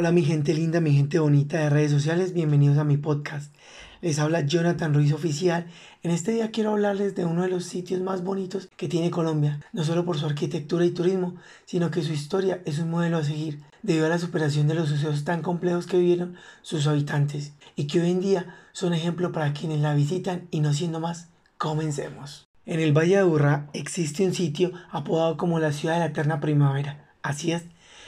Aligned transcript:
Hola 0.00 0.12
mi 0.12 0.24
gente 0.24 0.54
linda, 0.54 0.80
mi 0.80 0.94
gente 0.94 1.18
bonita 1.18 1.58
de 1.58 1.68
redes 1.68 1.92
sociales, 1.92 2.32
bienvenidos 2.32 2.78
a 2.78 2.84
mi 2.84 2.96
podcast. 2.96 3.54
Les 4.00 4.18
habla 4.18 4.46
Jonathan 4.46 4.94
Ruiz 4.94 5.12
Oficial. 5.12 5.66
En 6.02 6.10
este 6.10 6.32
día 6.32 6.50
quiero 6.50 6.70
hablarles 6.70 7.14
de 7.14 7.26
uno 7.26 7.42
de 7.42 7.50
los 7.50 7.66
sitios 7.66 8.00
más 8.00 8.24
bonitos 8.24 8.70
que 8.78 8.88
tiene 8.88 9.10
Colombia, 9.10 9.60
no 9.74 9.84
solo 9.84 10.06
por 10.06 10.16
su 10.16 10.24
arquitectura 10.24 10.86
y 10.86 10.92
turismo, 10.92 11.34
sino 11.66 11.90
que 11.90 12.00
su 12.00 12.14
historia 12.14 12.62
es 12.64 12.78
un 12.78 12.88
modelo 12.88 13.18
a 13.18 13.24
seguir, 13.24 13.60
debido 13.82 14.06
a 14.06 14.08
la 14.08 14.18
superación 14.18 14.68
de 14.68 14.74
los 14.74 14.88
sucesos 14.88 15.24
tan 15.24 15.42
complejos 15.42 15.86
que 15.86 15.98
vivieron 15.98 16.34
sus 16.62 16.86
habitantes, 16.86 17.52
y 17.76 17.86
que 17.86 18.00
hoy 18.00 18.10
en 18.10 18.20
día 18.20 18.56
son 18.72 18.94
ejemplo 18.94 19.32
para 19.32 19.52
quienes 19.52 19.80
la 19.80 19.92
visitan 19.92 20.48
y 20.50 20.60
no 20.60 20.72
siendo 20.72 21.00
más, 21.00 21.28
comencemos. 21.58 22.48
En 22.64 22.80
el 22.80 22.96
Valle 22.96 23.16
de 23.16 23.18
Aburrá 23.18 23.68
existe 23.74 24.24
un 24.24 24.32
sitio 24.32 24.72
apodado 24.90 25.36
como 25.36 25.60
la 25.60 25.74
ciudad 25.74 25.96
de 25.96 26.00
la 26.00 26.06
eterna 26.06 26.40
primavera. 26.40 27.10
Así 27.20 27.52
es, 27.52 27.64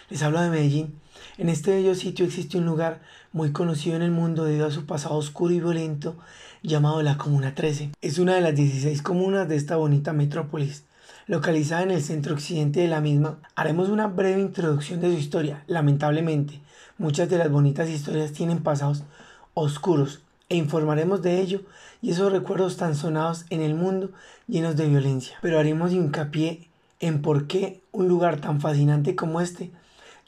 les 0.08 0.22
hablo 0.22 0.40
de 0.40 0.48
Medellín. 0.48 1.01
En 1.38 1.48
este 1.48 1.72
bello 1.72 1.94
sitio 1.94 2.24
existe 2.24 2.58
un 2.58 2.66
lugar 2.66 3.00
muy 3.32 3.52
conocido 3.52 3.96
en 3.96 4.02
el 4.02 4.10
mundo 4.10 4.44
debido 4.44 4.66
a 4.66 4.70
su 4.70 4.86
pasado 4.86 5.16
oscuro 5.16 5.52
y 5.52 5.60
violento 5.60 6.16
llamado 6.62 7.02
la 7.02 7.18
Comuna 7.18 7.54
13. 7.54 7.92
Es 8.00 8.18
una 8.18 8.34
de 8.34 8.40
las 8.40 8.54
16 8.54 9.02
comunas 9.02 9.48
de 9.48 9.56
esta 9.56 9.76
bonita 9.76 10.12
metrópolis. 10.12 10.84
Localizada 11.26 11.82
en 11.82 11.92
el 11.92 12.02
centro 12.02 12.34
occidente 12.34 12.80
de 12.80 12.88
la 12.88 13.00
misma, 13.00 13.38
haremos 13.54 13.88
una 13.88 14.08
breve 14.08 14.40
introducción 14.40 15.00
de 15.00 15.12
su 15.12 15.18
historia. 15.18 15.64
Lamentablemente, 15.66 16.60
muchas 16.98 17.28
de 17.28 17.38
las 17.38 17.50
bonitas 17.50 17.88
historias 17.88 18.32
tienen 18.32 18.62
pasados 18.62 19.04
oscuros 19.54 20.20
e 20.48 20.56
informaremos 20.56 21.22
de 21.22 21.40
ello 21.40 21.62
y 22.00 22.10
esos 22.10 22.32
recuerdos 22.32 22.76
tan 22.76 22.94
sonados 22.94 23.46
en 23.50 23.62
el 23.62 23.74
mundo 23.74 24.10
llenos 24.48 24.76
de 24.76 24.88
violencia. 24.88 25.36
Pero 25.40 25.58
haremos 25.58 25.92
hincapié 25.92 26.68
en 27.00 27.22
por 27.22 27.46
qué 27.46 27.80
un 27.92 28.08
lugar 28.08 28.40
tan 28.40 28.60
fascinante 28.60 29.16
como 29.16 29.40
este 29.40 29.70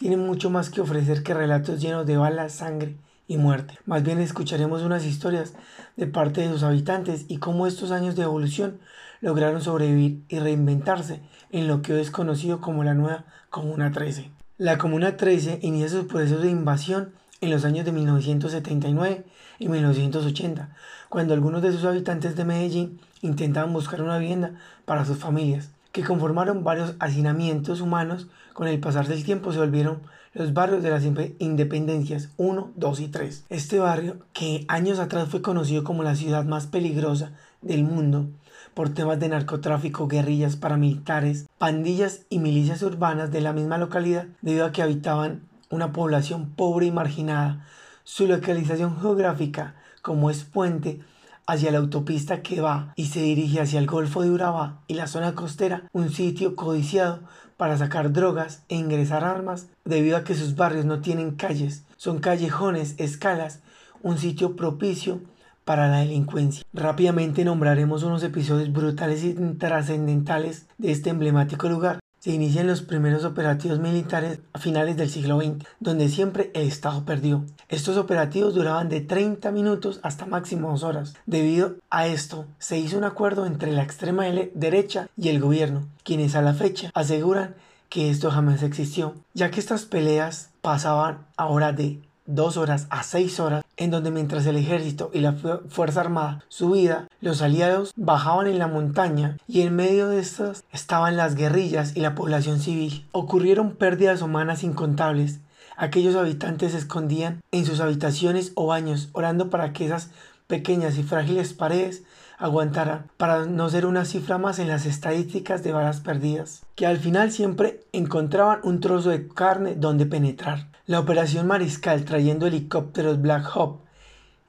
tiene 0.04 0.18
mucho 0.18 0.50
más 0.50 0.68
que 0.68 0.82
ofrecer 0.82 1.22
que 1.22 1.32
relatos 1.32 1.80
llenos 1.80 2.04
de 2.04 2.18
balas, 2.18 2.52
sangre 2.52 2.94
y 3.26 3.38
muerte. 3.38 3.78
Más 3.86 4.02
bien 4.02 4.20
escucharemos 4.20 4.82
unas 4.82 5.06
historias 5.06 5.54
de 5.96 6.06
parte 6.06 6.42
de 6.42 6.50
sus 6.50 6.62
habitantes 6.62 7.24
y 7.26 7.38
cómo 7.38 7.66
estos 7.66 7.90
años 7.90 8.14
de 8.14 8.24
evolución 8.24 8.80
lograron 9.22 9.62
sobrevivir 9.62 10.22
y 10.28 10.40
reinventarse 10.40 11.22
en 11.52 11.68
lo 11.68 11.80
que 11.80 11.94
hoy 11.94 12.02
es 12.02 12.10
conocido 12.10 12.60
como 12.60 12.84
la 12.84 12.92
nueva 12.92 13.24
Comuna 13.48 13.92
13. 13.92 14.30
La 14.58 14.76
Comuna 14.76 15.16
13 15.16 15.60
inicia 15.62 15.88
su 15.88 16.06
proceso 16.06 16.38
de 16.38 16.50
invasión 16.50 17.14
en 17.40 17.50
los 17.50 17.64
años 17.64 17.86
de 17.86 17.92
1979 17.92 19.24
y 19.58 19.68
1980, 19.68 20.76
cuando 21.08 21.32
algunos 21.32 21.62
de 21.62 21.72
sus 21.72 21.86
habitantes 21.86 22.36
de 22.36 22.44
Medellín 22.44 23.00
intentaban 23.22 23.72
buscar 23.72 24.02
una 24.02 24.18
vivienda 24.18 24.52
para 24.84 25.06
sus 25.06 25.16
familias 25.16 25.73
que 25.94 26.02
conformaron 26.02 26.64
varios 26.64 26.96
hacinamientos 26.98 27.80
humanos, 27.80 28.26
con 28.52 28.66
el 28.66 28.80
pasar 28.80 29.06
del 29.06 29.22
tiempo 29.22 29.52
se 29.52 29.60
volvieron 29.60 30.02
los 30.32 30.52
barrios 30.52 30.82
de 30.82 30.90
las 30.90 31.04
independencias 31.04 32.30
1, 32.36 32.72
2 32.74 33.00
y 33.00 33.08
3. 33.08 33.44
Este 33.48 33.78
barrio, 33.78 34.16
que 34.32 34.64
años 34.66 34.98
atrás 34.98 35.28
fue 35.28 35.40
conocido 35.40 35.84
como 35.84 36.02
la 36.02 36.16
ciudad 36.16 36.44
más 36.46 36.66
peligrosa 36.66 37.30
del 37.62 37.84
mundo, 37.84 38.26
por 38.74 38.88
temas 38.88 39.20
de 39.20 39.28
narcotráfico, 39.28 40.08
guerrillas 40.08 40.56
paramilitares, 40.56 41.46
pandillas 41.58 42.22
y 42.28 42.40
milicias 42.40 42.82
urbanas 42.82 43.30
de 43.30 43.42
la 43.42 43.52
misma 43.52 43.78
localidad, 43.78 44.26
debido 44.42 44.66
a 44.66 44.72
que 44.72 44.82
habitaban 44.82 45.42
una 45.70 45.92
población 45.92 46.50
pobre 46.56 46.86
y 46.86 46.90
marginada. 46.90 47.68
Su 48.02 48.26
localización 48.26 49.00
geográfica, 49.00 49.76
como 50.02 50.28
es 50.28 50.42
puente, 50.42 51.02
hacia 51.46 51.70
la 51.70 51.78
autopista 51.78 52.42
que 52.42 52.60
va 52.60 52.92
y 52.96 53.06
se 53.06 53.20
dirige 53.20 53.60
hacia 53.60 53.78
el 53.78 53.86
Golfo 53.86 54.22
de 54.22 54.30
Urabá 54.30 54.80
y 54.86 54.94
la 54.94 55.06
zona 55.06 55.34
costera, 55.34 55.88
un 55.92 56.10
sitio 56.10 56.56
codiciado 56.56 57.20
para 57.56 57.76
sacar 57.76 58.12
drogas 58.12 58.64
e 58.68 58.76
ingresar 58.76 59.24
armas 59.24 59.68
debido 59.84 60.16
a 60.16 60.24
que 60.24 60.34
sus 60.34 60.56
barrios 60.56 60.84
no 60.84 61.00
tienen 61.00 61.32
calles, 61.32 61.84
son 61.96 62.18
callejones, 62.18 62.94
escalas, 62.98 63.60
un 64.02 64.18
sitio 64.18 64.56
propicio 64.56 65.20
para 65.64 65.88
la 65.88 66.00
delincuencia. 66.00 66.64
Rápidamente 66.72 67.44
nombraremos 67.44 68.02
unos 68.02 68.22
episodios 68.22 68.72
brutales 68.72 69.24
y 69.24 69.34
trascendentales 69.34 70.66
de 70.78 70.92
este 70.92 71.10
emblemático 71.10 71.68
lugar 71.68 72.03
se 72.24 72.30
inician 72.30 72.66
los 72.66 72.80
primeros 72.80 73.26
operativos 73.26 73.80
militares 73.80 74.38
a 74.54 74.58
finales 74.58 74.96
del 74.96 75.10
siglo 75.10 75.38
XX, 75.38 75.62
donde 75.78 76.08
siempre 76.08 76.50
el 76.54 76.66
Estado 76.66 77.04
perdió. 77.04 77.44
Estos 77.68 77.98
operativos 77.98 78.54
duraban 78.54 78.88
de 78.88 79.02
30 79.02 79.50
minutos 79.50 80.00
hasta 80.02 80.24
máximo 80.24 80.70
dos 80.70 80.84
horas. 80.84 81.12
Debido 81.26 81.74
a 81.90 82.06
esto, 82.06 82.46
se 82.58 82.78
hizo 82.78 82.96
un 82.96 83.04
acuerdo 83.04 83.44
entre 83.44 83.72
la 83.72 83.82
extrema 83.82 84.24
derecha 84.54 85.10
y 85.18 85.28
el 85.28 85.38
gobierno, 85.38 85.86
quienes 86.02 86.34
a 86.34 86.40
la 86.40 86.54
fecha 86.54 86.90
aseguran 86.94 87.56
que 87.90 88.08
esto 88.08 88.30
jamás 88.30 88.62
existió, 88.62 89.16
ya 89.34 89.50
que 89.50 89.60
estas 89.60 89.84
peleas 89.84 90.48
pasaban 90.62 91.26
ahora 91.36 91.74
de 91.74 92.00
dos 92.26 92.56
horas 92.56 92.86
a 92.90 93.02
seis 93.02 93.40
horas, 93.40 93.64
en 93.76 93.90
donde 93.90 94.10
mientras 94.10 94.46
el 94.46 94.56
ejército 94.56 95.10
y 95.12 95.20
la 95.20 95.34
Fuerza 95.68 96.00
Armada 96.00 96.44
subía, 96.48 97.08
los 97.20 97.42
aliados 97.42 97.92
bajaban 97.96 98.46
en 98.46 98.58
la 98.58 98.66
montaña 98.66 99.36
y 99.46 99.62
en 99.62 99.76
medio 99.76 100.08
de 100.08 100.20
estas 100.20 100.64
estaban 100.72 101.16
las 101.16 101.34
guerrillas 101.34 101.96
y 101.96 102.00
la 102.00 102.14
población 102.14 102.60
civil. 102.60 103.06
Ocurrieron 103.12 103.76
pérdidas 103.76 104.22
humanas 104.22 104.62
incontables. 104.62 105.40
Aquellos 105.76 106.14
habitantes 106.14 106.72
se 106.72 106.78
escondían 106.78 107.42
en 107.50 107.66
sus 107.66 107.80
habitaciones 107.80 108.52
o 108.54 108.66
baños, 108.66 109.08
orando 109.12 109.50
para 109.50 109.72
que 109.72 109.86
esas 109.86 110.10
pequeñas 110.46 110.98
y 110.98 111.02
frágiles 111.02 111.52
paredes 111.52 112.04
aguantaran, 112.38 113.06
para 113.16 113.46
no 113.46 113.68
ser 113.68 113.86
una 113.86 114.04
cifra 114.04 114.38
más 114.38 114.58
en 114.58 114.68
las 114.68 114.86
estadísticas 114.86 115.62
de 115.62 115.72
balas 115.72 116.00
perdidas, 116.00 116.62
que 116.74 116.86
al 116.86 116.98
final 116.98 117.30
siempre 117.30 117.80
encontraban 117.92 118.60
un 118.62 118.80
trozo 118.80 119.10
de 119.10 119.28
carne 119.28 119.74
donde 119.74 120.06
penetrar. 120.06 120.68
La 120.86 121.00
operación 121.00 121.46
Mariscal 121.46 122.04
trayendo 122.04 122.46
helicópteros 122.46 123.20
Black 123.20 123.46
Hawk 123.54 123.84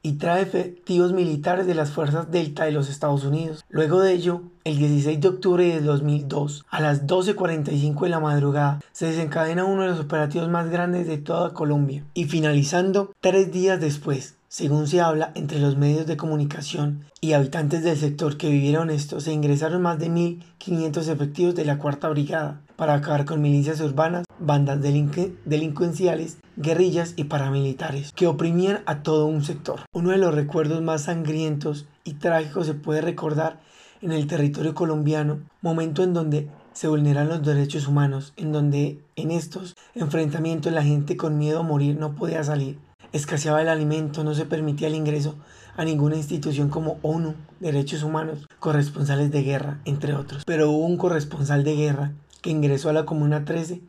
y 0.06 0.19
trae 0.19 0.44
efectivos 0.44 1.13
militares 1.13 1.66
de 1.66 1.73
las 1.73 1.90
fuerzas 1.90 2.29
Delta 2.29 2.66
de 2.66 2.72
los 2.72 2.90
Estados 2.90 3.23
Unidos. 3.23 3.66
Luego 3.69 4.02
de 4.02 4.13
ello, 4.13 4.44
el 4.63 4.78
16 4.78 5.19
de 5.19 5.28
octubre 5.28 5.66
de 5.66 5.81
2002, 5.81 6.63
a 6.69 6.79
las 6.79 7.07
12.45 7.07 8.02
de 8.02 8.09
la 8.09 8.19
madrugada, 8.19 8.81
se 8.91 9.07
desencadena 9.07 9.66
uno 9.66 9.81
de 9.81 9.88
los 9.88 10.00
operativos 10.00 10.47
más 10.47 10.69
grandes 10.69 11.07
de 11.07 11.17
toda 11.17 11.53
Colombia. 11.53 12.03
Y 12.13 12.25
finalizando, 12.25 13.13
tres 13.19 13.52
días 13.52 13.81
después, 13.81 14.35
según 14.56 14.88
se 14.88 15.02
habla 15.02 15.34
entre 15.36 15.60
los 15.60 15.76
medios 15.76 16.08
de 16.08 16.16
comunicación 16.16 17.04
y 17.20 17.34
habitantes 17.34 17.84
del 17.84 17.98
sector 17.98 18.38
que 18.38 18.50
vivieron 18.50 18.90
esto, 18.90 19.20
se 19.20 19.34
ingresaron 19.34 19.82
más 19.82 20.00
de 20.00 20.10
1.500 20.10 21.10
efectivos 21.10 21.56
de 21.56 21.66
la 21.66 21.78
Cuarta 21.78 22.08
Brigada 22.08 22.62
para 22.78 22.94
acabar 22.94 23.26
con 23.26 23.42
milicias 23.42 23.82
urbanas, 23.82 24.24
bandas 24.40 24.80
delincuenciales, 24.82 26.38
guerrillas 26.56 27.16
y 27.18 27.26
paramilitares 27.26 28.14
que 28.14 28.28
oprimían 28.28 28.82
a 28.86 29.04
todo 29.04 29.26
un 29.26 29.44
sector. 29.44 29.82
Uno 29.92 30.12
de 30.12 30.20
los 30.20 30.34
recuerdos 30.34 30.82
más 30.82 31.02
sangrientos 31.02 31.86
y 32.06 32.14
trágicos 32.14 32.66
se 32.66 32.76
puede 32.76 33.02
recordar 33.02 33.60
en 34.02 34.14
el 34.14 34.26
territorio 34.26 34.74
colombiano, 34.74 35.42
momento 35.62 36.02
en 36.02 36.14
donde 36.14 36.48
se 36.72 36.88
vulneran 36.88 37.28
los 37.28 37.44
derechos 37.44 37.90
humanos, 37.90 38.32
en 38.38 38.54
donde 38.54 39.02
en 39.18 39.32
estos 39.32 39.76
enfrentamientos 39.96 40.72
la 40.72 40.84
gente 40.84 41.18
con 41.18 41.38
miedo 41.38 41.60
a 41.60 41.64
morir 41.64 41.98
no 41.98 42.16
podía 42.16 42.42
salir 42.42 42.84
escaseaba 43.16 43.62
el 43.62 43.70
alimento, 43.70 44.24
no 44.24 44.34
se 44.34 44.46
permitía 44.46 44.88
el 44.88 44.96
ingreso 44.96 45.36
a 45.78 45.86
ninguna 45.86 46.18
institución 46.18 46.70
como 46.70 47.00
ONU, 47.02 47.36
Derechos 47.59 48.03
Humanos, 48.03 48.48
corresponsales 48.59 49.31
de 49.31 49.44
guerra, 49.44 49.80
entre 49.86 50.14
otros. 50.14 50.44
Pero 50.46 50.72
hubo 50.72 50.86
un 50.86 50.98
corresponsal 50.98 51.64
de 51.64 51.76
guerra 51.76 52.12
que 52.42 52.50
ingresó 52.50 52.90
a 52.90 52.94
la 52.94 53.06
Comuna 53.06 53.46
13 53.46 53.81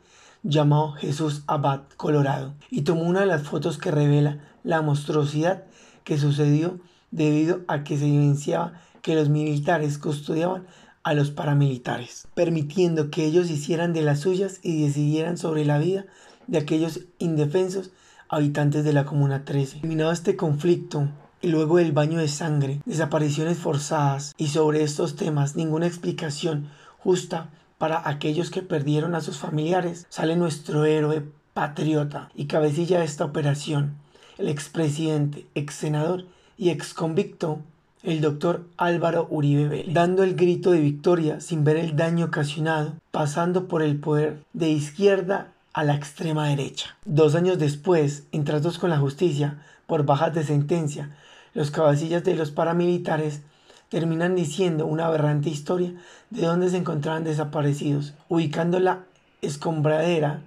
llamado 0.42 0.92
Jesús 0.92 1.42
Abad 1.46 1.82
Colorado 1.96 2.54
y 2.70 2.82
tomó 2.82 3.02
una 3.02 3.20
de 3.20 3.26
las 3.26 3.42
fotos 3.42 3.78
que 3.78 3.90
revela 3.90 4.38
la 4.62 4.80
monstruosidad 4.80 5.64
que 6.04 6.18
sucedió 6.18 6.78
debido 7.10 7.62
a 7.66 7.82
que 7.82 7.96
se 7.96 8.06
evidenciaba 8.06 8.74
que 9.02 9.14
los 9.14 9.28
militares 9.28 9.98
custodiaban 9.98 10.66
a 11.02 11.14
los 11.14 11.30
paramilitares, 11.30 12.26
permitiendo 12.34 13.10
que 13.10 13.24
ellos 13.24 13.50
hicieran 13.50 13.92
de 13.92 14.02
las 14.02 14.20
suyas 14.20 14.60
y 14.62 14.82
decidieran 14.82 15.36
sobre 15.36 15.64
la 15.64 15.78
vida 15.78 16.06
de 16.46 16.58
aquellos 16.58 17.00
indefensos 17.18 17.90
habitantes 18.28 18.84
de 18.84 18.92
la 18.92 19.04
Comuna 19.04 19.44
13. 19.44 19.80
Terminado 19.80 20.12
este 20.12 20.36
conflicto 20.36 21.08
y 21.40 21.48
luego 21.48 21.78
el 21.78 21.92
baño 21.92 22.18
de 22.18 22.28
sangre, 22.28 22.80
desapariciones 22.84 23.58
forzadas 23.58 24.34
y 24.36 24.48
sobre 24.48 24.82
estos 24.82 25.16
temas 25.16 25.56
ninguna 25.56 25.86
explicación 25.86 26.68
justa 26.98 27.50
para 27.78 28.08
aquellos 28.08 28.50
que 28.50 28.62
perdieron 28.62 29.14
a 29.14 29.20
sus 29.20 29.38
familiares, 29.38 30.06
sale 30.08 30.36
nuestro 30.36 30.84
héroe 30.84 31.24
patriota 31.52 32.30
y 32.34 32.46
cabecilla 32.46 32.98
de 32.98 33.04
esta 33.04 33.24
operación, 33.24 33.94
el 34.38 34.48
expresidente, 34.48 35.46
ex 35.54 35.74
senador 35.74 36.24
y 36.58 36.70
ex 36.70 36.94
convicto, 36.94 37.60
el 38.02 38.20
doctor 38.20 38.66
Álvaro 38.76 39.26
Uribe 39.30 39.68
Vélez, 39.68 39.94
dando 39.94 40.22
el 40.22 40.36
grito 40.36 40.70
de 40.70 40.80
victoria 40.80 41.40
sin 41.40 41.64
ver 41.64 41.76
el 41.76 41.96
daño 41.96 42.26
ocasionado, 42.26 42.94
pasando 43.10 43.68
por 43.68 43.82
el 43.82 43.98
poder 43.98 44.38
de 44.52 44.70
izquierda 44.70 45.52
a 45.76 45.84
la 45.84 45.94
extrema 45.94 46.48
derecha. 46.48 46.96
Dos 47.04 47.34
años 47.34 47.58
después, 47.58 48.24
en 48.32 48.44
tratos 48.44 48.78
con 48.78 48.88
la 48.88 48.96
justicia 48.96 49.58
por 49.86 50.06
bajas 50.06 50.34
de 50.34 50.42
sentencia, 50.42 51.14
los 51.52 51.70
cabecillas 51.70 52.24
de 52.24 52.34
los 52.34 52.50
paramilitares 52.50 53.42
terminan 53.90 54.34
diciendo 54.34 54.86
una 54.86 55.04
aberrante 55.04 55.50
historia 55.50 55.92
de 56.30 56.46
dónde 56.46 56.70
se 56.70 56.78
encontraban 56.78 57.24
desaparecidos, 57.24 58.14
ubicando 58.30 58.80
la 58.80 59.04
escombradera 59.42 60.40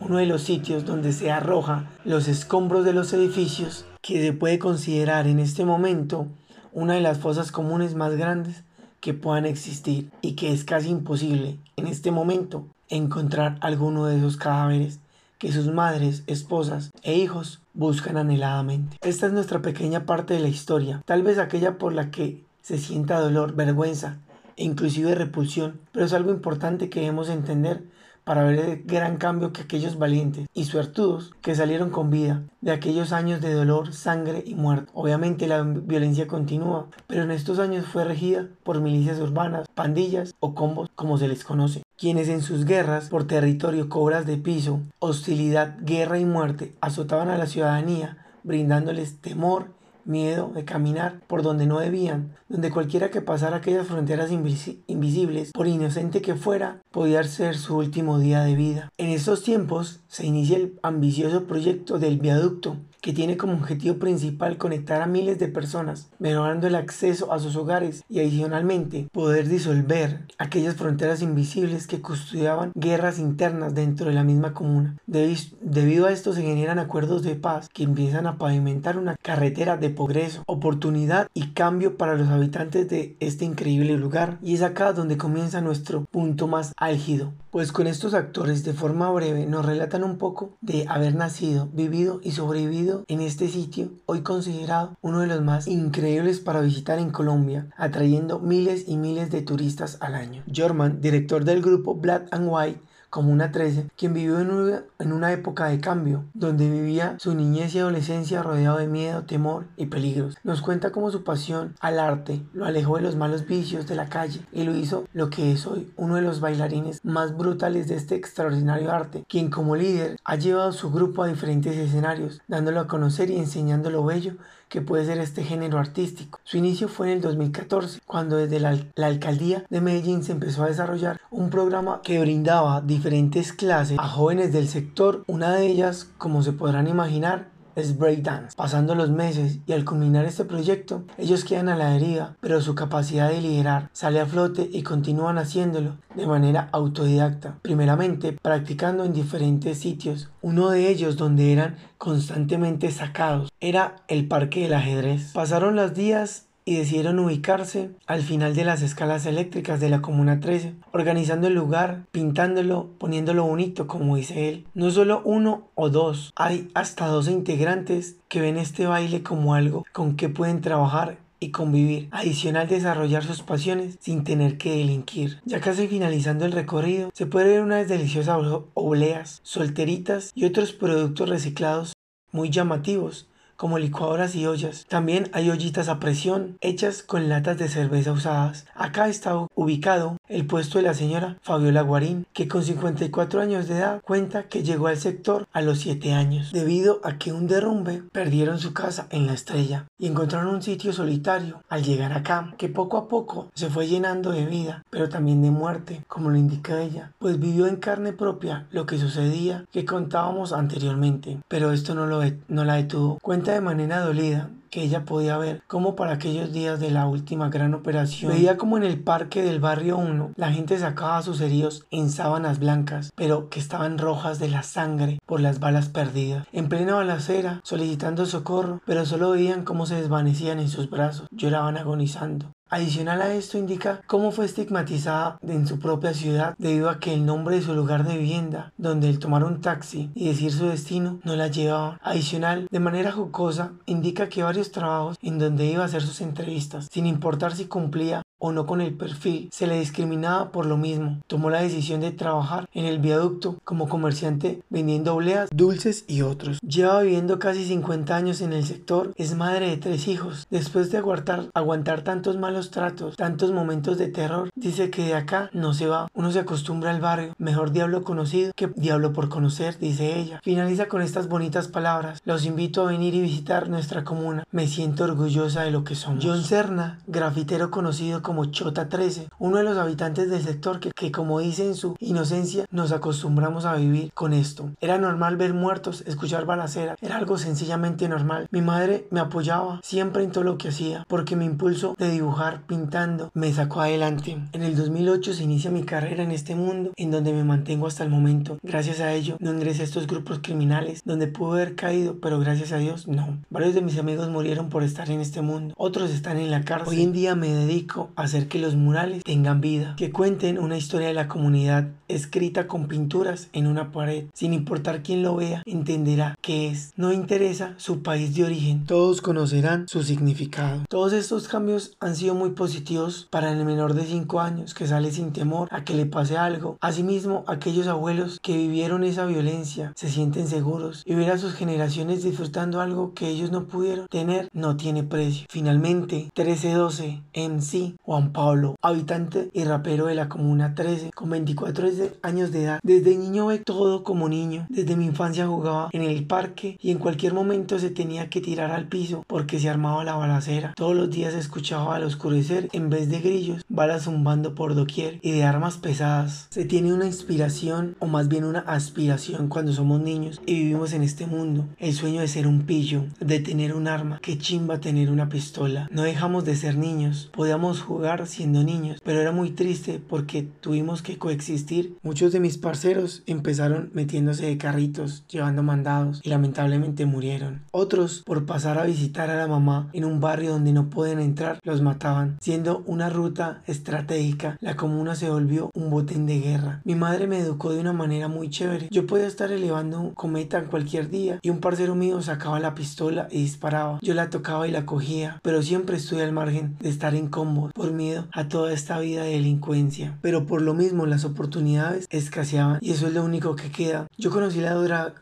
uno 0.00 0.18
de 0.18 0.26
los 0.26 0.42
sitios 0.42 0.84
donde 0.84 1.12
se 1.12 1.30
arroja 1.30 1.88
los 2.04 2.26
escombros 2.26 2.84
de 2.84 2.92
los 2.92 3.12
edificios 3.12 3.86
que 4.00 4.20
se 4.20 4.32
puede 4.32 4.58
considerar 4.58 5.28
en 5.28 5.38
este 5.38 5.64
momento 5.64 6.26
una 6.72 6.94
de 6.94 7.02
las 7.02 7.18
fosas 7.18 7.52
comunes 7.52 7.94
más 7.94 8.16
grandes 8.16 8.64
que 9.02 9.12
puedan 9.14 9.44
existir 9.44 10.10
y 10.22 10.32
que 10.32 10.52
es 10.52 10.64
casi 10.64 10.88
imposible 10.88 11.58
en 11.76 11.88
este 11.88 12.12
momento 12.12 12.64
encontrar 12.88 13.58
alguno 13.60 14.06
de 14.06 14.16
esos 14.16 14.36
cadáveres 14.36 15.00
que 15.38 15.50
sus 15.50 15.66
madres, 15.66 16.22
esposas 16.28 16.92
e 17.02 17.16
hijos 17.16 17.60
buscan 17.74 18.16
anheladamente. 18.16 18.96
Esta 19.02 19.26
es 19.26 19.32
nuestra 19.32 19.60
pequeña 19.60 20.06
parte 20.06 20.34
de 20.34 20.40
la 20.40 20.48
historia, 20.48 21.02
tal 21.04 21.24
vez 21.24 21.38
aquella 21.38 21.78
por 21.78 21.92
la 21.92 22.12
que 22.12 22.44
se 22.62 22.78
sienta 22.78 23.18
dolor, 23.18 23.56
vergüenza 23.56 24.18
e 24.56 24.62
inclusive 24.62 25.16
repulsión, 25.16 25.80
pero 25.90 26.06
es 26.06 26.12
algo 26.12 26.30
importante 26.30 26.88
que 26.88 27.00
debemos 27.00 27.28
entender 27.28 27.82
para 28.24 28.44
ver 28.44 28.58
el 28.58 28.82
gran 28.84 29.16
cambio 29.16 29.52
que 29.52 29.62
aquellos 29.62 29.98
valientes 29.98 30.46
y 30.54 30.64
suertudos 30.64 31.32
que 31.40 31.54
salieron 31.54 31.90
con 31.90 32.10
vida 32.10 32.42
de 32.60 32.72
aquellos 32.72 33.12
años 33.12 33.40
de 33.40 33.52
dolor, 33.52 33.92
sangre 33.92 34.42
y 34.46 34.54
muerte. 34.54 34.90
Obviamente 34.94 35.46
la 35.46 35.62
violencia 35.62 36.26
continúa, 36.26 36.86
pero 37.06 37.24
en 37.24 37.30
estos 37.30 37.58
años 37.58 37.86
fue 37.86 38.04
regida 38.04 38.46
por 38.62 38.80
milicias 38.80 39.18
urbanas, 39.18 39.66
pandillas 39.74 40.34
o 40.40 40.54
combos 40.54 40.88
como 40.94 41.18
se 41.18 41.28
les 41.28 41.44
conoce, 41.44 41.82
quienes 41.96 42.28
en 42.28 42.42
sus 42.42 42.64
guerras 42.64 43.08
por 43.08 43.26
territorio, 43.26 43.88
cobras 43.88 44.26
de 44.26 44.36
piso, 44.36 44.80
hostilidad, 44.98 45.76
guerra 45.80 46.18
y 46.18 46.24
muerte 46.24 46.72
azotaban 46.80 47.28
a 47.28 47.38
la 47.38 47.46
ciudadanía, 47.46 48.18
brindándoles 48.44 49.18
temor 49.18 49.68
miedo 50.04 50.50
de 50.54 50.64
caminar 50.64 51.20
por 51.26 51.42
donde 51.42 51.66
no 51.66 51.78
debían, 51.78 52.34
donde 52.48 52.70
cualquiera 52.70 53.10
que 53.10 53.20
pasara 53.20 53.56
aquellas 53.56 53.86
fronteras 53.86 54.30
invisibles, 54.30 55.50
por 55.52 55.66
inocente 55.66 56.22
que 56.22 56.34
fuera, 56.34 56.82
podía 56.90 57.22
ser 57.24 57.56
su 57.56 57.76
último 57.76 58.18
día 58.18 58.42
de 58.42 58.56
vida. 58.56 58.90
En 58.98 59.08
estos 59.08 59.42
tiempos 59.42 60.00
se 60.08 60.26
inicia 60.26 60.56
el 60.56 60.78
ambicioso 60.82 61.44
proyecto 61.44 61.98
del 61.98 62.18
viaducto, 62.18 62.76
que 63.02 63.12
tiene 63.12 63.36
como 63.36 63.54
objetivo 63.54 63.96
principal 63.96 64.56
conectar 64.56 65.02
a 65.02 65.06
miles 65.06 65.38
de 65.38 65.48
personas, 65.48 66.08
mejorando 66.20 66.68
el 66.68 66.76
acceso 66.76 67.32
a 67.32 67.40
sus 67.40 67.56
hogares 67.56 68.04
y 68.08 68.20
adicionalmente 68.20 69.08
poder 69.12 69.48
disolver 69.48 70.20
aquellas 70.38 70.76
fronteras 70.76 71.20
invisibles 71.20 71.88
que 71.88 72.00
custodiaban 72.00 72.70
guerras 72.76 73.18
internas 73.18 73.74
dentro 73.74 74.06
de 74.06 74.14
la 74.14 74.22
misma 74.22 74.54
comuna. 74.54 74.96
Debido 75.06 76.06
a 76.06 76.12
esto 76.12 76.32
se 76.32 76.42
generan 76.42 76.78
acuerdos 76.78 77.22
de 77.22 77.34
paz 77.34 77.68
que 77.68 77.82
empiezan 77.82 78.26
a 78.26 78.38
pavimentar 78.38 78.96
una 78.96 79.16
carretera 79.16 79.76
de 79.76 79.90
progreso, 79.90 80.44
oportunidad 80.46 81.28
y 81.34 81.48
cambio 81.48 81.96
para 81.96 82.14
los 82.14 82.28
habitantes 82.28 82.88
de 82.88 83.16
este 83.18 83.44
increíble 83.44 83.96
lugar. 83.96 84.38
Y 84.42 84.54
es 84.54 84.62
acá 84.62 84.92
donde 84.92 85.16
comienza 85.16 85.60
nuestro 85.60 86.04
punto 86.04 86.46
más 86.46 86.72
álgido, 86.76 87.32
pues 87.50 87.72
con 87.72 87.88
estos 87.88 88.14
actores 88.14 88.64
de 88.64 88.74
forma 88.74 89.10
breve 89.10 89.46
nos 89.46 89.66
relatan 89.66 90.04
un 90.04 90.18
poco 90.18 90.56
de 90.60 90.86
haber 90.88 91.16
nacido, 91.16 91.68
vivido 91.72 92.20
y 92.22 92.30
sobrevivido 92.32 92.91
en 93.08 93.20
este 93.20 93.48
sitio, 93.48 93.90
hoy 94.06 94.22
considerado 94.22 94.96
uno 95.00 95.20
de 95.20 95.26
los 95.26 95.42
más 95.42 95.66
increíbles 95.66 96.40
para 96.40 96.60
visitar 96.60 96.98
en 96.98 97.10
Colombia, 97.10 97.68
atrayendo 97.76 98.38
miles 98.38 98.84
y 98.86 98.96
miles 98.96 99.30
de 99.30 99.42
turistas 99.42 99.98
al 100.00 100.14
año. 100.14 100.42
Jorman, 100.54 101.00
director 101.00 101.44
del 101.44 101.62
grupo 101.62 101.94
Black 101.94 102.28
and 102.30 102.48
White, 102.50 102.80
como 103.12 103.30
una 103.30 103.52
13, 103.52 103.90
quien 103.94 104.14
vivió 104.14 104.40
en 104.40 104.50
una, 104.50 104.84
en 104.98 105.12
una 105.12 105.32
época 105.32 105.66
de 105.66 105.80
cambio, 105.80 106.24
donde 106.32 106.70
vivía 106.70 107.16
su 107.18 107.34
niñez 107.34 107.74
y 107.74 107.78
adolescencia 107.78 108.42
rodeado 108.42 108.78
de 108.78 108.86
miedo, 108.86 109.24
temor 109.24 109.66
y 109.76 109.84
peligros. 109.84 110.38
Nos 110.44 110.62
cuenta 110.62 110.92
cómo 110.92 111.10
su 111.10 111.22
pasión 111.22 111.74
al 111.80 111.98
arte 111.98 112.42
lo 112.54 112.64
alejó 112.64 112.96
de 112.96 113.02
los 113.02 113.14
malos 113.14 113.46
vicios 113.46 113.86
de 113.86 113.96
la 113.96 114.08
calle 114.08 114.40
y 114.50 114.62
lo 114.62 114.74
hizo 114.74 115.04
lo 115.12 115.28
que 115.28 115.52
es 115.52 115.66
hoy 115.66 115.92
uno 115.96 116.14
de 116.14 116.22
los 116.22 116.40
bailarines 116.40 117.04
más 117.04 117.36
brutales 117.36 117.86
de 117.86 117.96
este 117.96 118.14
extraordinario 118.14 118.90
arte, 118.90 119.26
quien 119.28 119.50
como 119.50 119.76
líder 119.76 120.16
ha 120.24 120.36
llevado 120.36 120.72
su 120.72 120.90
grupo 120.90 121.22
a 121.22 121.28
diferentes 121.28 121.76
escenarios, 121.76 122.40
dándolo 122.48 122.80
a 122.80 122.86
conocer 122.86 123.28
y 123.28 123.36
enseñando 123.36 123.90
lo 123.90 124.06
bello 124.06 124.36
que 124.72 124.80
puede 124.80 125.04
ser 125.04 125.18
este 125.18 125.44
género 125.44 125.78
artístico. 125.78 126.40
Su 126.44 126.56
inicio 126.56 126.88
fue 126.88 127.08
en 127.08 127.18
el 127.18 127.20
2014, 127.20 128.00
cuando 128.06 128.38
desde 128.38 128.58
la, 128.58 128.78
la, 128.94 129.06
alcaldía 129.06 129.66
de 129.68 129.82
Medellín 129.82 130.24
se 130.24 130.32
empezó 130.32 130.64
a 130.64 130.68
desarrollar 130.68 131.20
un 131.30 131.50
programa 131.50 132.00
que 132.02 132.18
brindaba 132.18 132.80
diferentes 132.80 133.52
clases 133.52 133.98
a 133.98 134.08
jóvenes 134.08 134.50
del 134.50 134.68
sector, 134.68 135.24
una 135.26 135.52
de 135.52 135.66
ellas, 135.66 136.08
como 136.16 136.42
se 136.42 136.52
podrán 136.52 136.88
imaginar, 136.88 137.51
es 137.76 137.98
breakdance. 137.98 138.56
Pasando 138.56 138.94
los 138.94 139.10
meses 139.10 139.58
y 139.66 139.72
al 139.72 139.84
culminar 139.84 140.24
este 140.24 140.44
proyecto, 140.44 141.04
ellos 141.18 141.44
quedan 141.44 141.68
a 141.68 141.76
la 141.76 141.90
deriva, 141.90 142.36
pero 142.40 142.60
su 142.60 142.74
capacidad 142.74 143.30
de 143.30 143.40
liderar 143.40 143.90
sale 143.92 144.20
a 144.20 144.26
flote 144.26 144.68
y 144.72 144.82
continúan 144.82 145.38
haciéndolo 145.38 145.96
de 146.14 146.26
manera 146.26 146.68
autodidacta. 146.72 147.58
Primeramente, 147.62 148.38
practicando 148.40 149.04
en 149.04 149.12
diferentes 149.12 149.78
sitios. 149.78 150.30
Uno 150.40 150.70
de 150.70 150.88
ellos 150.88 151.16
donde 151.16 151.52
eran 151.52 151.76
constantemente 151.98 152.90
sacados 152.90 153.48
era 153.60 153.96
el 154.08 154.28
parque 154.28 154.62
del 154.62 154.74
ajedrez. 154.74 155.32
Pasaron 155.32 155.76
los 155.76 155.94
días 155.94 156.48
y 156.64 156.76
decidieron 156.76 157.18
ubicarse 157.18 157.90
al 158.06 158.22
final 158.22 158.54
de 158.54 158.64
las 158.64 158.82
escalas 158.82 159.26
eléctricas 159.26 159.80
de 159.80 159.88
la 159.88 160.02
Comuna 160.02 160.40
13, 160.40 160.74
organizando 160.92 161.48
el 161.48 161.54
lugar, 161.54 162.04
pintándolo, 162.12 162.90
poniéndolo 162.98 163.44
bonito, 163.44 163.86
como 163.86 164.16
dice 164.16 164.48
él. 164.48 164.66
No 164.74 164.90
solo 164.90 165.22
uno 165.24 165.68
o 165.74 165.90
dos, 165.90 166.32
hay 166.36 166.70
hasta 166.74 167.06
12 167.06 167.32
integrantes 167.32 168.16
que 168.28 168.40
ven 168.40 168.56
este 168.56 168.86
baile 168.86 169.22
como 169.22 169.54
algo 169.54 169.84
con 169.92 170.16
que 170.16 170.28
pueden 170.28 170.60
trabajar 170.60 171.18
y 171.40 171.50
convivir, 171.50 172.08
adicional 172.12 172.68
desarrollar 172.68 173.24
sus 173.24 173.42
pasiones 173.42 173.98
sin 174.00 174.22
tener 174.22 174.58
que 174.58 174.76
delinquir. 174.76 175.40
Ya 175.44 175.60
casi 175.60 175.88
finalizando 175.88 176.44
el 176.44 176.52
recorrido, 176.52 177.10
se 177.14 177.26
puede 177.26 177.48
ver 177.48 177.62
unas 177.62 177.88
deliciosas 177.88 178.38
obleas, 178.74 179.40
solteritas 179.42 180.30
y 180.36 180.44
otros 180.44 180.72
productos 180.72 181.28
reciclados 181.28 181.94
muy 182.30 182.50
llamativos 182.50 183.26
como 183.62 183.78
licuadoras 183.78 184.34
y 184.34 184.44
ollas. 184.44 184.86
También 184.88 185.30
hay 185.32 185.48
ollitas 185.48 185.88
a 185.88 186.00
presión 186.00 186.56
hechas 186.60 187.04
con 187.04 187.28
latas 187.28 187.58
de 187.58 187.68
cerveza 187.68 188.10
usadas. 188.10 188.66
Acá 188.74 189.06
está 189.06 189.36
ubicado 189.54 190.16
el 190.28 190.48
puesto 190.48 190.78
de 190.78 190.84
la 190.84 190.94
señora 190.94 191.36
Fabiola 191.42 191.82
Guarín, 191.82 192.26
que 192.32 192.48
con 192.48 192.64
54 192.64 193.40
años 193.40 193.68
de 193.68 193.76
edad 193.76 194.00
cuenta 194.02 194.48
que 194.48 194.64
llegó 194.64 194.88
al 194.88 194.96
sector 194.96 195.46
a 195.52 195.62
los 195.62 195.78
7 195.78 196.12
años, 196.12 196.50
debido 196.50 197.00
a 197.04 197.18
que 197.18 197.32
un 197.32 197.46
derrumbe 197.46 198.02
perdieron 198.10 198.58
su 198.58 198.74
casa 198.74 199.06
en 199.10 199.28
la 199.28 199.34
estrella 199.34 199.86
y 199.96 200.08
encontraron 200.08 200.52
un 200.52 200.62
sitio 200.62 200.92
solitario 200.92 201.62
al 201.68 201.84
llegar 201.84 202.14
acá, 202.14 202.54
que 202.58 202.68
poco 202.68 202.96
a 202.96 203.06
poco 203.06 203.46
se 203.54 203.70
fue 203.70 203.86
llenando 203.86 204.32
de 204.32 204.44
vida, 204.44 204.82
pero 204.90 205.08
también 205.08 205.40
de 205.40 205.52
muerte, 205.52 206.02
como 206.08 206.30
lo 206.30 206.36
indica 206.36 206.82
ella, 206.82 207.12
pues 207.20 207.38
vivió 207.38 207.68
en 207.68 207.76
carne 207.76 208.12
propia 208.12 208.66
lo 208.72 208.86
que 208.86 208.98
sucedía 208.98 209.66
que 209.70 209.84
contábamos 209.84 210.52
anteriormente, 210.52 211.38
pero 211.46 211.70
esto 211.70 211.94
no, 211.94 212.06
lo, 212.06 212.22
no 212.48 212.64
la 212.64 212.74
detuvo. 212.74 213.20
Cuenta 213.22 213.51
de 213.54 213.60
manera 213.60 214.00
dolida 214.00 214.50
que 214.72 214.82
ella 214.82 215.04
podía 215.04 215.36
ver 215.36 215.62
como 215.66 215.94
para 215.94 216.12
aquellos 216.12 216.50
días 216.52 216.80
de 216.80 216.90
la 216.90 217.06
última 217.06 217.50
gran 217.50 217.74
operación. 217.74 218.32
Veía 218.32 218.56
como 218.56 218.78
en 218.78 218.84
el 218.84 218.98
parque 218.98 219.42
del 219.42 219.60
barrio 219.60 219.98
1 219.98 220.32
la 220.34 220.50
gente 220.50 220.78
sacaba 220.78 221.22
sus 221.22 221.40
heridos 221.42 221.86
en 221.90 222.10
sábanas 222.10 222.58
blancas 222.58 223.12
pero 223.14 223.50
que 223.50 223.60
estaban 223.60 223.98
rojas 223.98 224.38
de 224.38 224.48
la 224.48 224.62
sangre 224.62 225.18
por 225.26 225.40
las 225.40 225.60
balas 225.60 225.88
perdidas. 225.90 226.46
En 226.52 226.70
plena 226.70 226.94
balacera 226.94 227.60
solicitando 227.64 228.24
socorro 228.24 228.80
pero 228.86 229.04
solo 229.04 229.30
veían 229.30 229.64
cómo 229.64 229.84
se 229.84 229.96
desvanecían 229.96 230.58
en 230.58 230.68
sus 230.68 230.88
brazos 230.88 231.28
lloraban 231.30 231.76
agonizando 231.76 232.52
Adicional 232.72 233.20
a 233.20 233.34
esto 233.34 233.58
indica 233.58 234.00
cómo 234.06 234.32
fue 234.32 234.46
estigmatizada 234.46 235.36
en 235.46 235.66
su 235.66 235.78
propia 235.78 236.14
ciudad 236.14 236.54
debido 236.56 236.88
a 236.88 237.00
que 237.00 237.12
el 237.12 237.26
nombre 237.26 237.56
de 237.56 237.60
su 237.60 237.74
lugar 237.74 238.08
de 238.08 238.16
vivienda, 238.16 238.72
donde 238.78 239.10
el 239.10 239.18
tomar 239.18 239.44
un 239.44 239.60
taxi 239.60 240.10
y 240.14 240.28
decir 240.28 240.52
su 240.52 240.68
destino, 240.68 241.20
no 241.22 241.36
la 241.36 241.48
llevaba. 241.48 242.00
Adicional, 242.02 242.68
de 242.70 242.80
manera 242.80 243.12
jocosa, 243.12 243.72
indica 243.84 244.30
que 244.30 244.42
varios 244.42 244.72
trabajos 244.72 245.18
en 245.20 245.38
donde 245.38 245.66
iba 245.66 245.82
a 245.82 245.84
hacer 245.84 246.00
sus 246.00 246.22
entrevistas, 246.22 246.88
sin 246.90 247.04
importar 247.04 247.54
si 247.54 247.66
cumplía 247.66 248.22
o 248.42 248.50
no 248.50 248.66
con 248.66 248.80
el 248.80 248.92
perfil, 248.92 249.48
se 249.52 249.68
le 249.68 249.78
discriminaba 249.78 250.50
por 250.50 250.66
lo 250.66 250.76
mismo. 250.76 251.20
Tomó 251.28 251.48
la 251.48 251.62
decisión 251.62 252.00
de 252.00 252.10
trabajar 252.10 252.68
en 252.74 252.84
el 252.84 252.98
viaducto 252.98 253.56
como 253.62 253.88
comerciante 253.88 254.60
vendiendo 254.68 255.14
obleas, 255.14 255.48
dulces 255.54 256.04
y 256.08 256.22
otros. 256.22 256.58
Lleva 256.60 257.02
viviendo 257.02 257.38
casi 257.38 257.64
50 257.64 258.16
años 258.16 258.40
en 258.40 258.52
el 258.52 258.64
sector, 258.64 259.12
es 259.14 259.36
madre 259.36 259.70
de 259.70 259.76
tres 259.76 260.08
hijos. 260.08 260.48
Después 260.50 260.90
de 260.90 260.98
aguantar, 260.98 261.50
aguantar 261.54 262.02
tantos 262.02 262.36
malos 262.36 262.72
tratos, 262.72 263.16
tantos 263.16 263.52
momentos 263.52 263.96
de 263.96 264.08
terror, 264.08 264.50
dice 264.56 264.90
que 264.90 265.04
de 265.04 265.14
acá 265.14 265.48
no 265.52 265.72
se 265.72 265.86
va. 265.86 266.08
Uno 266.12 266.32
se 266.32 266.40
acostumbra 266.40 266.90
al 266.90 267.00
barrio, 267.00 267.34
mejor 267.38 267.70
diablo 267.70 268.02
conocido 268.02 268.50
que 268.56 268.72
diablo 268.74 269.12
por 269.12 269.28
conocer, 269.28 269.78
dice 269.78 270.18
ella. 270.18 270.40
Finaliza 270.42 270.88
con 270.88 271.00
estas 271.00 271.28
bonitas 271.28 271.68
palabras. 271.68 272.20
Los 272.24 272.44
invito 272.44 272.82
a 272.82 272.90
venir 272.90 273.14
y 273.14 273.20
visitar 273.20 273.68
nuestra 273.68 274.02
comuna. 274.02 274.42
Me 274.50 274.66
siento 274.66 275.04
orgullosa 275.04 275.62
de 275.62 275.70
lo 275.70 275.84
que 275.84 275.94
somos. 275.94 276.24
John 276.24 276.42
Serna, 276.42 276.98
grafitero 277.06 277.70
conocido 277.70 278.20
como 278.20 278.31
como 278.32 278.46
Chota 278.46 278.88
13, 278.88 279.28
uno 279.40 279.58
de 279.58 279.64
los 279.64 279.76
habitantes 279.76 280.30
del 280.30 280.40
sector 280.40 280.80
que, 280.80 280.90
que 280.90 281.12
como 281.12 281.40
dice 281.40 281.66
en 281.66 281.74
su 281.74 281.96
inocencia 282.00 282.64
nos 282.70 282.90
acostumbramos 282.90 283.66
a 283.66 283.74
vivir 283.74 284.10
con 284.14 284.32
esto. 284.32 284.70
Era 284.80 284.96
normal 284.96 285.36
ver 285.36 285.52
muertos, 285.52 286.02
escuchar 286.06 286.46
balaceras, 286.46 286.96
era 287.02 287.18
algo 287.18 287.36
sencillamente 287.36 288.08
normal. 288.08 288.48
Mi 288.50 288.62
madre 288.62 289.06
me 289.10 289.20
apoyaba 289.20 289.80
siempre 289.82 290.24
en 290.24 290.32
todo 290.32 290.44
lo 290.44 290.56
que 290.56 290.68
hacía 290.68 291.04
porque 291.10 291.36
mi 291.36 291.44
impulso 291.44 291.94
de 291.98 292.10
dibujar 292.10 292.62
pintando 292.62 293.30
me 293.34 293.52
sacó 293.52 293.82
adelante. 293.82 294.38
En 294.52 294.62
el 294.62 294.76
2008 294.76 295.34
se 295.34 295.44
inicia 295.44 295.70
mi 295.70 295.82
carrera 295.82 296.22
en 296.22 296.30
este 296.30 296.54
mundo 296.54 296.92
en 296.96 297.10
donde 297.10 297.34
me 297.34 297.44
mantengo 297.44 297.86
hasta 297.86 298.02
el 298.02 298.08
momento. 298.08 298.56
Gracias 298.62 299.00
a 299.00 299.12
ello 299.12 299.36
no 299.40 299.52
ingresé 299.52 299.82
a 299.82 299.84
estos 299.84 300.06
grupos 300.06 300.38
criminales 300.42 301.02
donde 301.04 301.26
pude 301.26 301.60
haber 301.60 301.74
caído, 301.76 302.18
pero 302.18 302.40
gracias 302.40 302.72
a 302.72 302.78
Dios 302.78 303.06
no. 303.08 303.36
Varios 303.50 303.74
de 303.74 303.82
mis 303.82 303.98
amigos 303.98 304.30
murieron 304.30 304.70
por 304.70 304.84
estar 304.84 305.10
en 305.10 305.20
este 305.20 305.42
mundo, 305.42 305.74
otros 305.76 306.10
están 306.12 306.38
en 306.38 306.50
la 306.50 306.62
cárcel. 306.62 306.88
Hoy 306.88 307.02
en 307.02 307.12
día 307.12 307.34
me 307.34 307.48
dedico 307.48 308.08
a 308.16 308.21
hacer 308.22 308.48
que 308.48 308.58
los 308.58 308.76
murales 308.76 309.24
tengan 309.24 309.60
vida, 309.60 309.94
que 309.96 310.12
cuenten 310.12 310.58
una 310.58 310.76
historia 310.76 311.08
de 311.08 311.14
la 311.14 311.28
comunidad 311.28 311.88
escrita 312.08 312.68
con 312.68 312.86
pinturas 312.86 313.48
en 313.52 313.66
una 313.66 313.90
pared. 313.90 314.26
Sin 314.34 314.52
importar 314.52 315.02
quién 315.02 315.22
lo 315.22 315.36
vea, 315.36 315.62
entenderá 315.66 316.36
qué 316.40 316.68
es. 316.68 316.92
No 316.96 317.12
interesa 317.12 317.74
su 317.78 318.02
país 318.02 318.34
de 318.34 318.44
origen, 318.44 318.86
todos 318.86 319.20
conocerán 319.20 319.88
su 319.88 320.02
significado. 320.02 320.82
Todos 320.88 321.12
estos 321.12 321.48
cambios 321.48 321.96
han 322.00 322.14
sido 322.14 322.34
muy 322.34 322.50
positivos 322.50 323.26
para 323.30 323.52
el 323.52 323.64
menor 323.64 323.94
de 323.94 324.04
5 324.04 324.40
años 324.40 324.74
que 324.74 324.86
sale 324.86 325.10
sin 325.10 325.32
temor 325.32 325.68
a 325.70 325.84
que 325.84 325.94
le 325.94 326.06
pase 326.06 326.36
algo. 326.36 326.76
Asimismo, 326.80 327.44
aquellos 327.46 327.86
abuelos 327.86 328.38
que 328.40 328.56
vivieron 328.56 329.04
esa 329.04 329.26
violencia 329.26 329.92
se 329.96 330.10
sienten 330.10 330.46
seguros 330.46 331.02
y 331.04 331.14
ver 331.14 331.30
a 331.30 331.38
sus 331.38 331.54
generaciones 331.54 332.22
disfrutando 332.22 332.80
algo 332.80 333.14
que 333.14 333.28
ellos 333.28 333.50
no 333.50 333.66
pudieron 333.66 334.06
tener 334.08 334.48
no 334.52 334.76
tiene 334.76 335.02
precio. 335.02 335.46
Finalmente, 335.48 336.30
1312, 336.36 337.22
MC 337.34 337.94
Juan 338.04 338.32
Pablo, 338.32 338.74
habitante 338.82 339.48
y 339.52 339.62
rapero 339.62 340.06
de 340.06 340.16
la 340.16 340.28
Comuna 340.28 340.74
13, 340.74 341.12
con 341.14 341.30
24 341.30 341.88
años 342.22 342.50
de 342.50 342.64
edad. 342.64 342.80
Desde 342.82 343.16
niño 343.16 343.46
ve 343.46 343.60
todo 343.60 344.02
como 344.02 344.28
niño. 344.28 344.66
Desde 344.70 344.96
mi 344.96 345.06
infancia 345.06 345.46
jugaba 345.46 345.88
en 345.92 346.02
el 346.02 346.26
parque 346.26 346.76
y 346.82 346.90
en 346.90 346.98
cualquier 346.98 347.32
momento 347.32 347.78
se 347.78 347.90
tenía 347.90 348.28
que 348.28 348.40
tirar 348.40 348.72
al 348.72 348.88
piso 348.88 349.24
porque 349.28 349.60
se 349.60 349.68
armaba 349.68 350.02
la 350.02 350.16
balacera. 350.16 350.72
Todos 350.74 350.96
los 350.96 351.10
días 351.10 351.34
escuchaba 351.34 351.94
al 351.94 352.02
oscurecer 352.02 352.68
en 352.72 352.90
vez 352.90 353.08
de 353.08 353.20
grillos, 353.20 353.64
balas 353.68 354.02
zumbando 354.02 354.56
por 354.56 354.74
doquier 354.74 355.20
y 355.22 355.30
de 355.30 355.44
armas 355.44 355.76
pesadas. 355.76 356.48
Se 356.50 356.64
tiene 356.64 356.92
una 356.92 357.06
inspiración 357.06 357.94
o 358.00 358.06
más 358.06 358.26
bien 358.26 358.42
una 358.42 358.60
aspiración 358.60 359.46
cuando 359.46 359.72
somos 359.72 360.00
niños 360.00 360.40
y 360.44 360.54
vivimos 360.54 360.92
en 360.92 361.04
este 361.04 361.26
mundo. 361.26 361.66
El 361.78 361.92
sueño 361.92 362.20
de 362.20 362.26
ser 362.26 362.48
un 362.48 362.62
pillo, 362.62 363.04
de 363.20 363.38
tener 363.38 363.74
un 363.74 363.86
arma. 363.86 364.18
Qué 364.22 364.38
chimba 364.38 364.80
tener 364.80 365.08
una 365.08 365.28
pistola. 365.28 365.88
No 365.92 366.02
dejamos 366.02 366.44
de 366.44 366.56
ser 366.56 366.76
niños. 366.76 367.30
Podíamos 367.32 367.80
jugar 367.80 367.91
siendo 368.26 368.62
niños, 368.62 369.00
pero 369.04 369.20
era 369.20 369.32
muy 369.32 369.50
triste 369.50 370.00
porque 370.06 370.42
tuvimos 370.60 371.02
que 371.02 371.18
coexistir. 371.18 371.96
Muchos 372.02 372.32
de 372.32 372.40
mis 372.40 372.58
parceros 372.58 373.22
empezaron 373.26 373.90
metiéndose 373.92 374.46
de 374.46 374.58
carritos, 374.58 375.24
llevando 375.28 375.62
mandados 375.62 376.20
y 376.22 376.30
lamentablemente 376.30 377.06
murieron. 377.06 377.62
Otros, 377.70 378.22
por 378.24 378.46
pasar 378.46 378.78
a 378.78 378.84
visitar 378.84 379.30
a 379.30 379.36
la 379.36 379.46
mamá 379.46 379.88
en 379.92 380.04
un 380.04 380.20
barrio 380.20 380.52
donde 380.52 380.72
no 380.72 380.90
pueden 380.90 381.20
entrar, 381.20 381.60
los 381.64 381.82
mataban. 381.82 382.38
Siendo 382.40 382.82
una 382.86 383.08
ruta 383.08 383.62
estratégica, 383.66 384.56
la 384.60 384.76
comuna 384.76 385.14
se 385.14 385.30
volvió 385.30 385.70
un 385.74 385.90
botín 385.90 386.26
de 386.26 386.40
guerra. 386.40 386.80
Mi 386.84 386.94
madre 386.94 387.26
me 387.26 387.38
educó 387.38 387.72
de 387.72 387.80
una 387.80 387.92
manera 387.92 388.28
muy 388.28 388.50
chévere. 388.50 388.88
Yo 388.90 389.06
podía 389.06 389.26
estar 389.26 389.50
elevando 389.52 390.00
un 390.00 390.14
cometa 390.14 390.58
en 390.58 390.66
cualquier 390.66 391.10
día 391.10 391.38
y 391.42 391.50
un 391.50 391.60
parcero 391.60 391.94
mío 391.94 392.20
sacaba 392.22 392.60
la 392.60 392.74
pistola 392.74 393.28
y 393.30 393.42
disparaba. 393.42 393.98
Yo 394.02 394.14
la 394.14 394.30
tocaba 394.30 394.66
y 394.68 394.70
la 394.70 394.86
cogía, 394.86 395.40
pero 395.42 395.62
siempre 395.62 395.96
estuve 395.96 396.22
al 396.22 396.32
margen 396.32 396.76
de 396.80 396.88
estar 396.88 397.14
en 397.14 397.28
combo 397.28 397.70
miedo 397.90 398.28
a 398.32 398.48
toda 398.48 398.72
esta 398.72 398.98
vida 399.00 399.24
de 399.24 399.32
delincuencia. 399.32 400.18
Pero 400.22 400.46
por 400.46 400.62
lo 400.62 400.74
mismo 400.74 401.06
las 401.06 401.24
oportunidades 401.24 402.06
escaseaban 402.10 402.78
y 402.80 402.92
eso 402.92 403.06
es 403.06 403.14
lo 403.14 403.24
único 403.24 403.56
que 403.56 403.70
queda. 403.70 404.06
Yo 404.16 404.30
conocí 404.30 404.60
la 404.60 404.74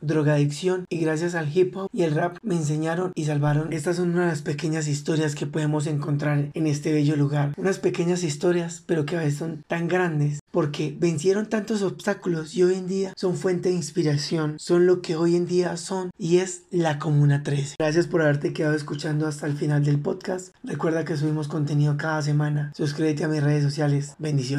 drogadicción 0.02 0.84
y 0.88 0.98
gracias 0.98 1.34
al 1.34 1.56
hip 1.56 1.76
hop 1.76 1.88
y 1.92 2.02
el 2.02 2.14
rap 2.14 2.36
me 2.42 2.56
enseñaron 2.56 3.12
y 3.14 3.24
salvaron. 3.24 3.72
Estas 3.72 3.96
son 3.96 4.10
unas 4.10 4.42
pequeñas 4.42 4.88
historias 4.88 5.34
que 5.34 5.46
podemos 5.46 5.86
encontrar 5.86 6.50
en 6.52 6.66
este 6.66 6.92
bello 6.92 7.16
lugar. 7.16 7.54
Unas 7.56 7.78
pequeñas 7.78 8.22
historias, 8.22 8.82
pero 8.84 9.06
que 9.06 9.16
a 9.16 9.20
veces 9.20 9.38
son 9.38 9.64
tan 9.66 9.88
grandes 9.88 10.40
porque 10.50 10.96
vencieron 10.98 11.46
tantos 11.46 11.82
obstáculos 11.82 12.54
y 12.54 12.62
hoy 12.62 12.74
en 12.74 12.86
día 12.86 13.12
son 13.16 13.36
fuente 13.36 13.68
de 13.68 13.74
inspiración, 13.74 14.56
son 14.58 14.86
lo 14.86 15.02
que 15.02 15.16
hoy 15.16 15.36
en 15.36 15.46
día 15.46 15.76
son 15.76 16.10
y 16.18 16.38
es 16.38 16.62
la 16.70 16.98
Comuna 16.98 17.42
13. 17.42 17.76
Gracias 17.78 18.06
por 18.06 18.22
haberte 18.22 18.52
quedado 18.52 18.74
escuchando 18.74 19.26
hasta 19.26 19.46
el 19.46 19.56
final 19.56 19.84
del 19.84 20.00
podcast. 20.00 20.54
Recuerda 20.64 21.04
que 21.04 21.16
subimos 21.16 21.48
contenido 21.48 21.96
cada 21.96 22.22
semana. 22.22 22.72
Suscríbete 22.76 23.24
a 23.24 23.28
mis 23.28 23.42
redes 23.42 23.62
sociales. 23.62 24.14
Bendiciones. 24.18 24.48